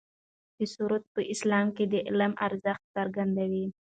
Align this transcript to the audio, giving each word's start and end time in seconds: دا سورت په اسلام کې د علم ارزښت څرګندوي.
دا 0.57 0.65
سورت 0.75 1.03
په 1.15 1.21
اسلام 1.33 1.67
کې 1.75 1.85
د 1.93 1.95
علم 2.07 2.33
ارزښت 2.47 2.83
څرګندوي. 2.95 3.65